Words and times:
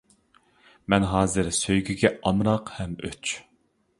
مەن 0.93 1.05
ھازىر 1.09 1.51
سۆيگۈگە 1.57 2.11
ئامراق 2.31 2.75
ھەم 2.79 2.95
ئۆچ. 3.09 3.37